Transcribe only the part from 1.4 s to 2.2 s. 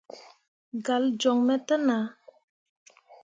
me te nah.